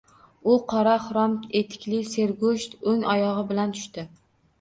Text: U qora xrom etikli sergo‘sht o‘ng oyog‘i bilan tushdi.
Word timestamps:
U 0.51 0.53
qora 0.69 0.93
xrom 1.01 1.35
etikli 1.59 1.99
sergo‘sht 2.13 2.73
o‘ng 2.93 3.05
oyog‘i 3.13 3.45
bilan 3.53 3.75
tushdi. 3.77 4.07